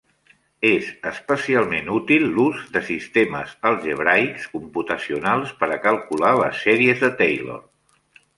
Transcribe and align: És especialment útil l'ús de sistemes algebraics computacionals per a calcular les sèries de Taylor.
És 0.67 0.85
especialment 1.09 1.91
útil 1.97 2.25
l'ús 2.37 2.63
de 2.77 2.81
sistemes 2.87 3.51
algebraics 3.73 4.49
computacionals 4.55 5.53
per 5.61 5.71
a 5.77 5.79
calcular 5.85 6.33
les 6.41 6.65
sèries 6.67 7.05
de 7.07 7.13
Taylor. 7.23 7.63